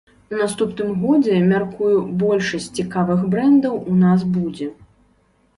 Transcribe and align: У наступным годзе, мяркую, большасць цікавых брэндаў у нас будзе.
У 0.35 0.37
наступным 0.43 0.89
годзе, 1.01 1.35
мяркую, 1.51 1.91
большасць 2.25 2.71
цікавых 2.79 3.19
брэндаў 3.35 3.73
у 3.93 4.03
нас 4.07 4.29
будзе. 4.39 4.73